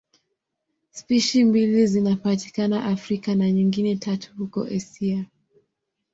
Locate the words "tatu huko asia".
3.95-5.25